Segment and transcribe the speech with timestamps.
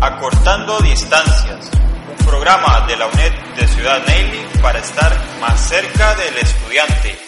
[0.00, 1.68] Acortando distancias,
[2.08, 7.18] un programa de la UNED de Ciudad Neyli para estar más cerca del estudiante.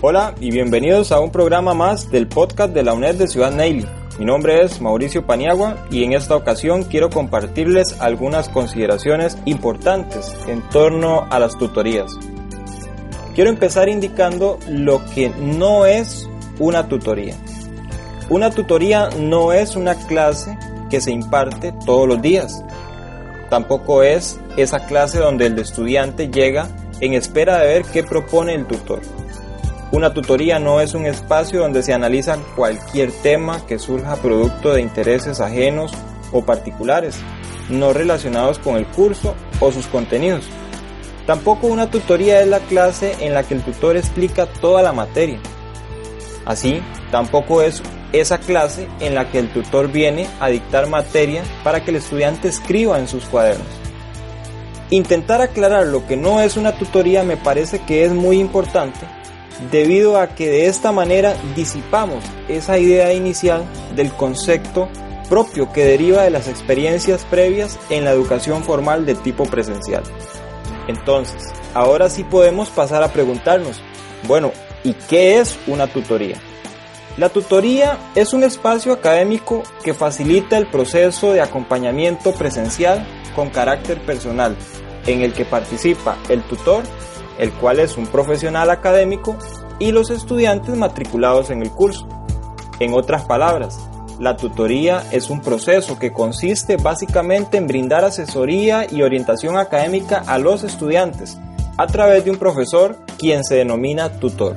[0.00, 3.86] Hola y bienvenidos a un programa más del podcast de la UNED de Ciudad Neyli.
[4.18, 10.62] Mi nombre es Mauricio Paniagua y en esta ocasión quiero compartirles algunas consideraciones importantes en
[10.70, 12.10] torno a las tutorías.
[13.36, 16.26] Quiero empezar indicando lo que no es
[16.58, 17.34] una tutoría.
[18.30, 22.64] Una tutoría no es una clase que se imparte todos los días.
[23.50, 26.68] Tampoco es esa clase donde el estudiante llega
[27.00, 29.02] en espera de ver qué propone el tutor.
[29.92, 34.80] Una tutoría no es un espacio donde se analiza cualquier tema que surja producto de
[34.80, 35.92] intereses ajenos
[36.32, 37.18] o particulares,
[37.68, 40.48] no relacionados con el curso o sus contenidos.
[41.26, 45.40] Tampoco una tutoría es la clase en la que el tutor explica toda la materia.
[46.44, 47.82] Así, tampoco es
[48.12, 52.46] esa clase en la que el tutor viene a dictar materia para que el estudiante
[52.48, 53.66] escriba en sus cuadernos.
[54.90, 59.00] Intentar aclarar lo que no es una tutoría me parece que es muy importante
[59.72, 63.64] debido a que de esta manera disipamos esa idea inicial
[63.96, 64.88] del concepto
[65.28, 70.04] propio que deriva de las experiencias previas en la educación formal de tipo presencial.
[70.88, 73.80] Entonces, ahora sí podemos pasar a preguntarnos,
[74.26, 74.52] bueno,
[74.84, 76.40] ¿y qué es una tutoría?
[77.16, 84.04] La tutoría es un espacio académico que facilita el proceso de acompañamiento presencial con carácter
[84.04, 84.54] personal,
[85.06, 86.84] en el que participa el tutor,
[87.38, 89.36] el cual es un profesional académico,
[89.78, 92.06] y los estudiantes matriculados en el curso.
[92.80, 93.88] En otras palabras,
[94.18, 100.38] la tutoría es un proceso que consiste básicamente en brindar asesoría y orientación académica a
[100.38, 101.38] los estudiantes
[101.76, 104.56] a través de un profesor quien se denomina tutor.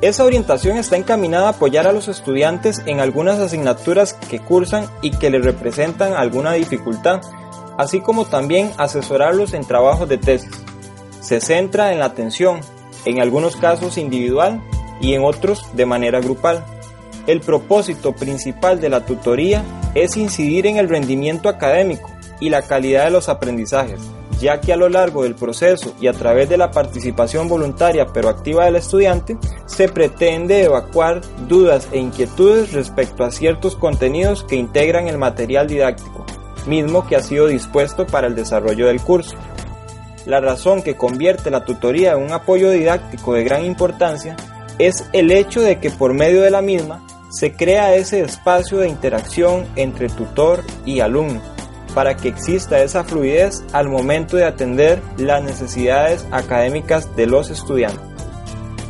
[0.00, 5.10] Esa orientación está encaminada a apoyar a los estudiantes en algunas asignaturas que cursan y
[5.10, 7.20] que les representan alguna dificultad,
[7.76, 10.50] así como también asesorarlos en trabajos de tesis.
[11.20, 12.60] Se centra en la atención,
[13.04, 14.62] en algunos casos individual
[15.00, 16.64] y en otros de manera grupal
[17.30, 19.62] el propósito principal de la tutoría
[19.94, 22.10] es incidir en el rendimiento académico
[22.40, 24.00] y la calidad de los aprendizajes,
[24.40, 28.28] ya que a lo largo del proceso y a través de la participación voluntaria pero
[28.28, 35.06] activa del estudiante, se pretende evacuar dudas e inquietudes respecto a ciertos contenidos que integran
[35.06, 36.26] el material didáctico,
[36.66, 39.36] mismo que ha sido dispuesto para el desarrollo del curso.
[40.26, 44.36] La razón que convierte la tutoría en un apoyo didáctico de gran importancia
[44.78, 48.88] es el hecho de que por medio de la misma se crea ese espacio de
[48.88, 51.40] interacción entre tutor y alumno
[51.94, 58.00] para que exista esa fluidez al momento de atender las necesidades académicas de los estudiantes.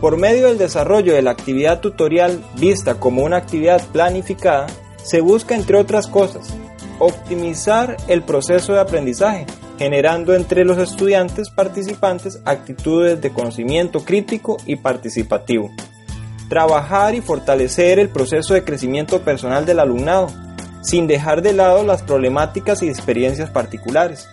[0.01, 4.67] Por medio del desarrollo de la actividad tutorial vista como una actividad planificada,
[5.03, 6.49] se busca, entre otras cosas,
[6.99, 9.47] optimizar el proceso de aprendizaje,
[9.79, 15.71] generando entre los estudiantes participantes actitudes de conocimiento crítico y participativo
[16.51, 20.27] trabajar y fortalecer el proceso de crecimiento personal del alumnado,
[20.83, 24.29] sin dejar de lado las problemáticas y experiencias particulares.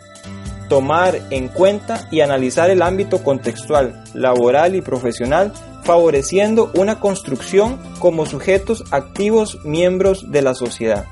[0.67, 8.25] Tomar en cuenta y analizar el ámbito contextual, laboral y profesional, favoreciendo una construcción como
[8.25, 11.06] sujetos activos miembros de la sociedad.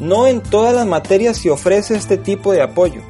[0.00, 3.02] No en todas las materias se ofrece este tipo de apoyo,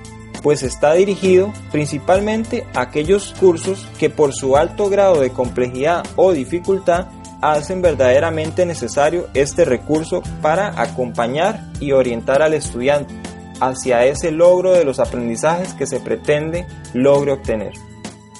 [0.46, 6.30] pues está dirigido principalmente a aquellos cursos que por su alto grado de complejidad o
[6.30, 7.08] dificultad
[7.42, 13.12] hacen verdaderamente necesario este recurso para acompañar y orientar al estudiante
[13.58, 16.64] hacia ese logro de los aprendizajes que se pretende
[16.94, 17.72] logre obtener.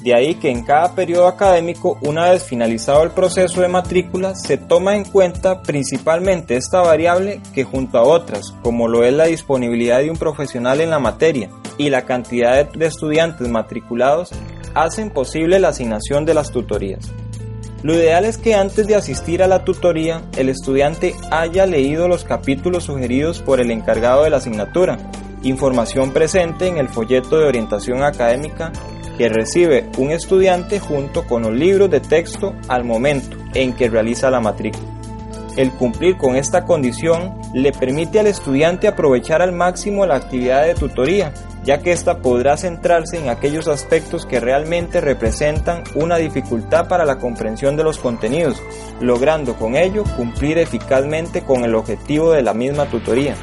[0.01, 4.59] De ahí que en cada periodo académico, una vez finalizado el proceso de matrícula, se
[4.59, 9.99] toma en cuenta principalmente esta variable que junto a otras, como lo es la disponibilidad
[9.99, 14.31] de un profesional en la materia y la cantidad de estudiantes matriculados,
[14.75, 17.11] hacen posible la asignación de las tutorías.
[17.83, 22.25] Lo ideal es que antes de asistir a la tutoría, el estudiante haya leído los
[22.25, 24.99] capítulos sugeridos por el encargado de la asignatura,
[25.43, 28.73] información presente en el folleto de orientación académica
[29.17, 34.31] que recibe un estudiante junto con los libros de texto al momento en que realiza
[34.31, 34.85] la matrícula.
[35.57, 40.75] El cumplir con esta condición le permite al estudiante aprovechar al máximo la actividad de
[40.75, 41.33] tutoría,
[41.67, 47.19] ya que ésta podrá centrarse en aquellos aspectos que realmente representan una dificultad para la
[47.19, 48.63] comprensión de los contenidos,
[49.01, 53.35] logrando con ello cumplir eficazmente con el objetivo de la misma tutoría.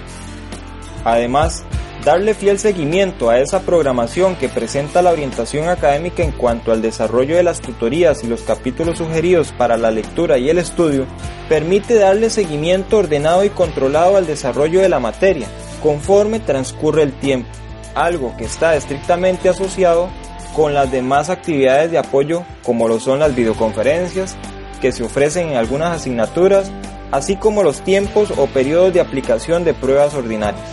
[1.03, 1.65] Además,
[2.05, 7.35] darle fiel seguimiento a esa programación que presenta la orientación académica en cuanto al desarrollo
[7.35, 11.07] de las tutorías y los capítulos sugeridos para la lectura y el estudio,
[11.49, 15.49] permite darle seguimiento ordenado y controlado al desarrollo de la materia,
[15.81, 17.49] conforme transcurre el tiempo,
[17.95, 20.09] algo que está estrictamente asociado
[20.55, 24.35] con las demás actividades de apoyo como lo son las videoconferencias
[24.81, 26.71] que se ofrecen en algunas asignaturas,
[27.11, 30.65] así como los tiempos o periodos de aplicación de pruebas ordinarias.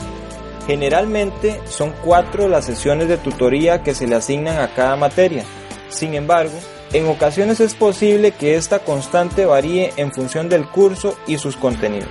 [0.66, 5.44] Generalmente son cuatro las sesiones de tutoría que se le asignan a cada materia.
[5.88, 6.58] Sin embargo,
[6.92, 12.10] en ocasiones es posible que esta constante varíe en función del curso y sus contenidos,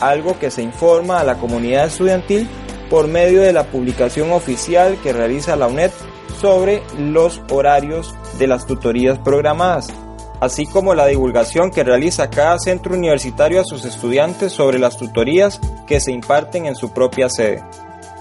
[0.00, 2.46] algo que se informa a la comunidad estudiantil
[2.90, 5.90] por medio de la publicación oficial que realiza la UNED
[6.40, 9.88] sobre los horarios de las tutorías programadas,
[10.40, 15.60] así como la divulgación que realiza cada centro universitario a sus estudiantes sobre las tutorías
[15.86, 17.64] que se imparten en su propia sede.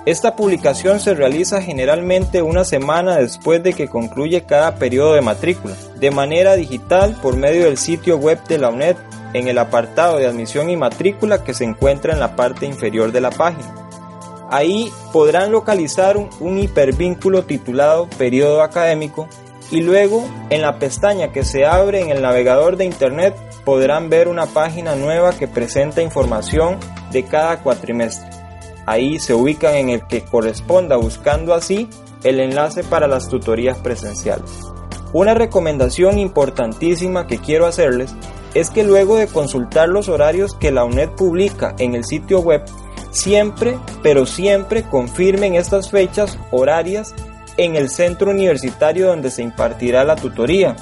[0.07, 5.75] Esta publicación se realiza generalmente una semana después de que concluye cada periodo de matrícula,
[5.99, 8.95] de manera digital por medio del sitio web de la UNED
[9.33, 13.19] en el apartado de admisión y matrícula que se encuentra en la parte inferior de
[13.19, 13.86] la página.
[14.49, 19.27] Ahí podrán localizar un, hipervínculo titulado Periodo Académico
[19.71, 23.35] y luego en la pestaña que se abre en el navegador de Internet
[23.65, 26.77] podrán ver una página nueva que presenta información
[27.11, 28.37] de cada cuatrimestre
[28.87, 31.87] ahí se ubican en el que corresponda buscando así
[32.23, 34.49] el enlace para las tutorías presenciales.
[35.13, 38.15] Una recomendación importantísima que quiero hacerles
[38.53, 42.63] es que luego de consultar los horarios que la UNED publica en el sitio web,
[43.17, 47.13] siempre, pero siempre confirmen estas fechas horarias
[47.57, 50.75] en el centro universitario donde se impartirá la tutoría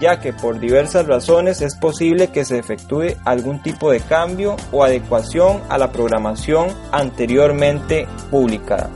[0.00, 4.84] ya que por diversas razones es posible que se efectúe algún tipo de cambio o
[4.84, 8.90] adecuación a la programación anteriormente publicada.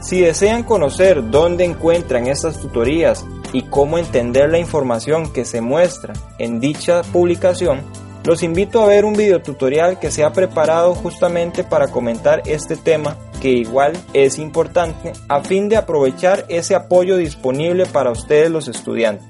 [0.00, 6.12] Si desean conocer dónde encuentran estas tutorías y cómo entender la información que se muestra
[6.38, 7.80] en dicha publicación,
[8.24, 12.76] los invito a ver un video tutorial que se ha preparado justamente para comentar este
[12.76, 18.66] tema que igual es importante a fin de aprovechar ese apoyo disponible para ustedes los
[18.66, 19.26] estudiantes.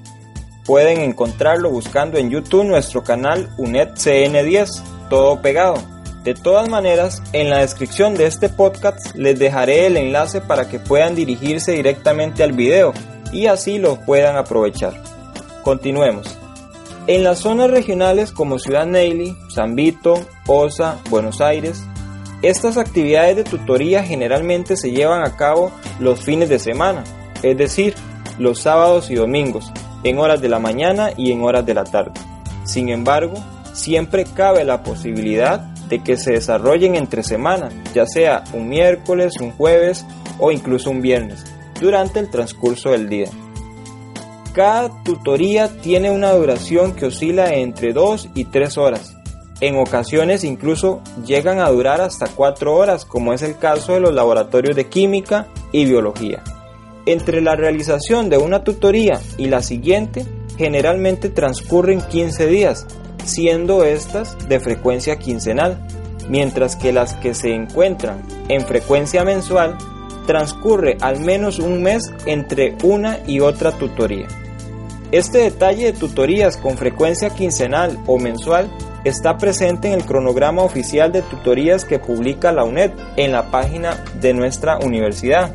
[0.65, 5.75] Pueden encontrarlo buscando en YouTube nuestro canal UNEDCN10, todo pegado.
[6.23, 10.79] De todas maneras, en la descripción de este podcast les dejaré el enlace para que
[10.79, 12.93] puedan dirigirse directamente al video
[13.33, 14.93] y así lo puedan aprovechar.
[15.61, 16.44] Continuemos.
[17.07, 20.15] En las zonas regionales como Ciudad Neily, San Vito,
[20.47, 21.83] Osa, Buenos Aires,
[22.41, 27.03] estas actividades de tutoría generalmente se llevan a cabo los fines de semana,
[27.43, 27.93] es decir,
[28.39, 29.71] los sábados y domingos,
[30.03, 32.19] en horas de la mañana y en horas de la tarde.
[32.63, 33.35] Sin embargo,
[33.73, 39.51] siempre cabe la posibilidad de que se desarrollen entre semanas, ya sea un miércoles, un
[39.51, 40.07] jueves
[40.39, 41.45] o incluso un viernes,
[41.79, 43.29] durante el transcurso del día.
[44.55, 49.17] Cada tutoría tiene una duración que oscila entre 2 y 3 horas.
[49.59, 54.13] En ocasiones incluso llegan a durar hasta 4 horas, como es el caso de los
[54.13, 56.41] laboratorios de química y biología.
[57.05, 60.25] Entre la realización de una tutoría y la siguiente,
[60.57, 62.87] generalmente transcurren 15 días,
[63.25, 65.85] siendo estas de frecuencia quincenal,
[66.29, 69.77] mientras que las que se encuentran en frecuencia mensual
[70.25, 74.27] transcurre al menos un mes entre una y otra tutoría.
[75.11, 78.69] Este detalle de tutorías con frecuencia quincenal o mensual
[79.03, 84.03] está presente en el cronograma oficial de tutorías que publica la UNED en la página
[84.19, 85.51] de nuestra universidad.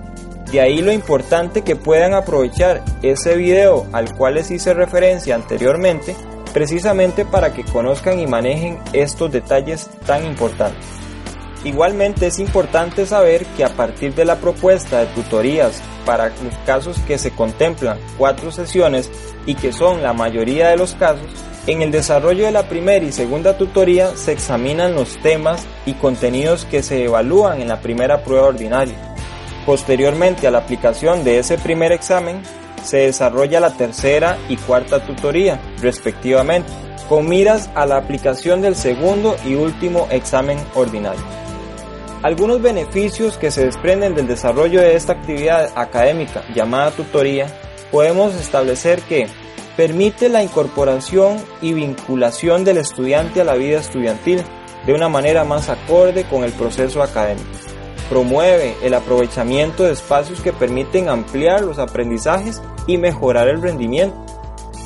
[0.53, 6.15] De ahí lo importante que puedan aprovechar ese video al cual les hice referencia anteriormente,
[6.53, 10.85] precisamente para que conozcan y manejen estos detalles tan importantes.
[11.65, 16.99] Igualmente es importante saber que a partir de la propuesta de tutorías para los casos
[17.07, 19.11] que se contemplan cuatro sesiones
[19.45, 21.27] y que son la mayoría de los casos,
[21.67, 26.65] en el desarrollo de la primera y segunda tutoría se examinan los temas y contenidos
[26.65, 29.11] que se evalúan en la primera prueba ordinaria
[29.67, 32.43] Posteriormente a la aplicación de ese primer examen,
[32.83, 36.71] se desarrolla la tercera y cuarta tutoría, respectivamente,
[37.09, 41.40] con miras a la aplicación del segundo y último examen ordinario.
[42.23, 47.47] Algunos beneficios que se desprenden del desarrollo de esta actividad académica llamada tutoría
[47.91, 49.27] podemos establecer que
[49.75, 54.43] permite la incorporación y vinculación del estudiante a la vida estudiantil
[54.85, 57.49] de una manera más acorde con el proceso académico.
[58.11, 64.30] Promueve el aprovechamiento de espacios que permiten ampliar los aprendizajes y mejorar el rendimiento.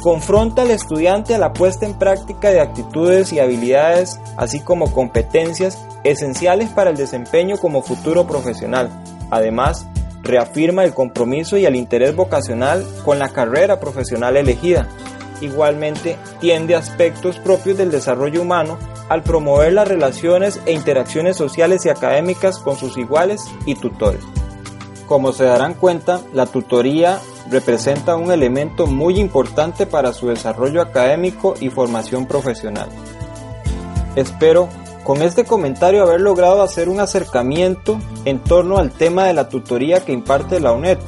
[0.05, 5.79] Confronta al estudiante a la puesta en práctica de actitudes y habilidades, así como competencias
[6.05, 8.91] esenciales para el desempeño como futuro profesional.
[9.31, 9.87] Además,
[10.23, 14.89] reafirma el compromiso y el interés vocacional con la carrera profesional elegida.
[15.41, 18.77] Igualmente, tiende aspectos propios del desarrollo humano
[19.09, 24.21] al promover las relaciones e interacciones sociales y académicas con sus iguales y tutores.
[25.07, 27.21] Como se darán cuenta, la tutoría
[27.51, 32.89] representa un elemento muy importante para su desarrollo académico y formación profesional.
[34.17, 34.69] Espero
[35.05, 40.05] con este comentario haber logrado hacer un acercamiento en torno al tema de la tutoría
[40.05, 40.99] que imparte la UNED,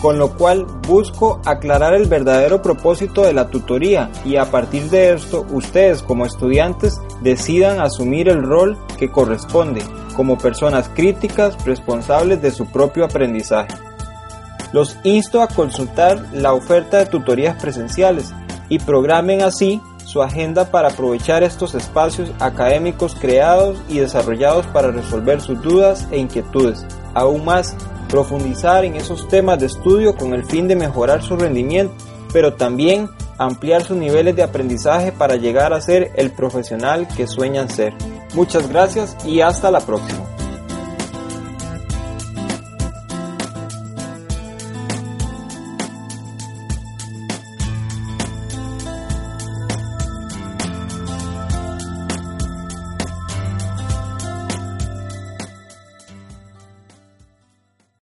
[0.00, 5.12] con lo cual busco aclarar el verdadero propósito de la tutoría y a partir de
[5.12, 9.82] esto ustedes como estudiantes decidan asumir el rol que corresponde
[10.16, 13.91] como personas críticas responsables de su propio aprendizaje.
[14.72, 18.32] Los insto a consultar la oferta de tutorías presenciales
[18.68, 25.40] y programen así su agenda para aprovechar estos espacios académicos creados y desarrollados para resolver
[25.40, 26.84] sus dudas e inquietudes.
[27.14, 27.76] Aún más,
[28.08, 31.94] profundizar en esos temas de estudio con el fin de mejorar su rendimiento,
[32.32, 37.68] pero también ampliar sus niveles de aprendizaje para llegar a ser el profesional que sueñan
[37.68, 37.94] ser.
[38.34, 40.20] Muchas gracias y hasta la próxima.